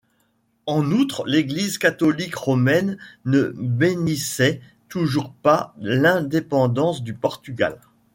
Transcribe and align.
En 0.65 0.89
outre, 0.91 1.25
l'Église 1.27 1.77
catholique 1.77 2.33
romaine 2.35 2.97
ne 3.25 3.53
bénissait 3.55 4.59
toujours 4.89 5.31
pas 5.31 5.75
l'indépendance 5.79 7.03
du 7.03 7.13
Portugal. 7.13 7.77